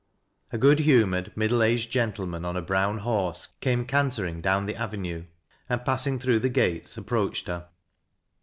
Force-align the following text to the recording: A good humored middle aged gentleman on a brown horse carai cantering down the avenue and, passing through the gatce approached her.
A 0.51 0.57
good 0.57 0.79
humored 0.79 1.31
middle 1.37 1.61
aged 1.61 1.91
gentleman 1.91 2.43
on 2.43 2.57
a 2.57 2.61
brown 2.63 2.97
horse 2.97 3.49
carai 3.61 3.87
cantering 3.87 4.41
down 4.41 4.65
the 4.65 4.75
avenue 4.75 5.25
and, 5.69 5.85
passing 5.85 6.17
through 6.17 6.39
the 6.39 6.49
gatce 6.49 6.97
approached 6.97 7.45
her. 7.45 7.67